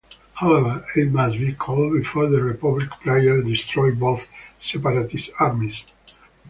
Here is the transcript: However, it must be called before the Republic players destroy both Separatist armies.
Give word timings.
However, 0.33 0.83
it 0.95 1.11
must 1.11 1.37
be 1.37 1.53
called 1.53 1.93
before 1.93 2.27
the 2.27 2.41
Republic 2.41 2.89
players 3.03 3.45
destroy 3.45 3.91
both 3.93 4.29
Separatist 4.59 5.29
armies. 5.39 5.85